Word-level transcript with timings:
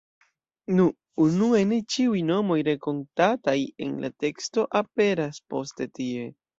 Nu, 0.77 0.85
unue 1.25 1.59
ne 1.73 1.79
ĉiuj 1.97 2.23
nomoj 2.31 2.59
renkontataj 2.71 3.57
en 3.85 3.95
la 4.07 4.15
teksto 4.27 4.69
aperas 4.85 5.43
poste 5.55 5.95
tie. 5.99 6.31